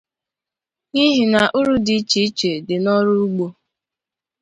[0.91, 3.47] n'ihi na úrù dị icheiche dị n'ọrụ ugbo.